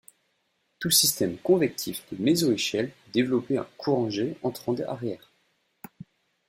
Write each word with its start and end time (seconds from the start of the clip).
Tout 0.79 0.89
système 0.89 1.37
convectif 1.37 2.03
de 2.11 2.19
méso-échelle 2.19 2.89
peut 2.89 3.11
développer 3.13 3.59
un 3.59 3.67
courant-jet 3.77 4.35
entrant 4.41 4.73
arrière. 4.79 5.31